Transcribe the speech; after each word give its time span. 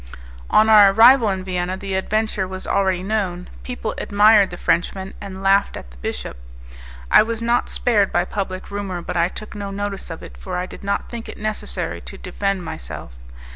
On 0.49 0.67
our 0.67 0.91
arrival 0.91 1.29
in 1.29 1.43
Vienna, 1.43 1.77
the 1.77 1.93
adventure 1.93 2.47
was 2.47 2.65
already 2.65 3.03
known; 3.03 3.51
people 3.61 3.93
admired 3.99 4.49
the 4.49 4.57
Frenchman 4.57 5.13
and 5.21 5.43
laughed 5.43 5.77
at 5.77 5.91
the 5.91 5.97
bishop. 5.97 6.37
I 7.11 7.21
was 7.21 7.39
not 7.39 7.69
spared 7.69 8.11
by 8.11 8.25
public 8.25 8.71
rumour, 8.71 9.03
but 9.03 9.15
I 9.15 9.27
took 9.27 9.53
no 9.53 9.69
notice 9.69 10.09
of 10.09 10.23
it, 10.23 10.37
for 10.37 10.57
I 10.57 10.65
did 10.65 10.83
not 10.83 11.07
think 11.07 11.29
it 11.29 11.37
necessary 11.37 12.01
to 12.01 12.17
defend 12.17 12.63
myself. 12.65 13.11